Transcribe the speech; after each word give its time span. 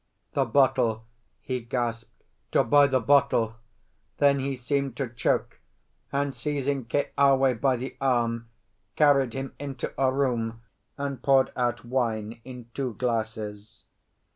"The 0.33 0.45
bottle!" 0.45 1.05
he 1.41 1.59
gasped. 1.59 2.23
"To 2.53 2.63
buy 2.63 2.87
the 2.87 2.99
bottle!" 2.99 3.57
Then 4.17 4.39
he 4.39 4.55
seemed 4.55 4.97
to 4.97 5.07
choke, 5.07 5.59
and 6.11 6.33
seizing 6.33 6.85
Keawe 6.85 7.53
by 7.61 7.75
the 7.75 7.95
arm 8.01 8.49
carried 8.95 9.33
him 9.35 9.53
into 9.59 9.93
a 10.01 10.11
room 10.11 10.63
and 10.97 11.21
poured 11.21 11.51
out 11.55 11.85
wine 11.85 12.41
in 12.43 12.71
two 12.73 12.95
glasses. 12.95 13.83